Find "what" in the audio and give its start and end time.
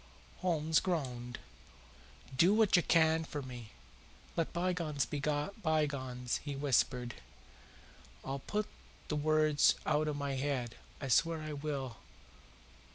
2.55-2.75